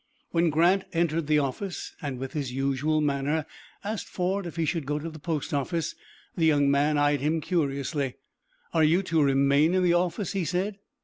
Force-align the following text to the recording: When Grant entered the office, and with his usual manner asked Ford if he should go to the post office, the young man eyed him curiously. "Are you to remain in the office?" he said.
When 0.31 0.49
Grant 0.49 0.85
entered 0.93 1.27
the 1.27 1.37
office, 1.37 1.93
and 2.01 2.17
with 2.17 2.33
his 2.33 2.51
usual 2.51 3.01
manner 3.01 3.45
asked 3.83 4.09
Ford 4.09 4.47
if 4.47 4.55
he 4.55 4.65
should 4.65 4.87
go 4.87 4.97
to 4.97 5.11
the 5.11 5.19
post 5.19 5.53
office, 5.53 5.93
the 6.35 6.47
young 6.47 6.71
man 6.71 6.97
eyed 6.97 7.19
him 7.21 7.39
curiously. 7.39 8.15
"Are 8.73 8.83
you 8.83 9.03
to 9.03 9.21
remain 9.21 9.75
in 9.75 9.83
the 9.83 9.93
office?" 9.93 10.31
he 10.31 10.43
said. 10.43 10.79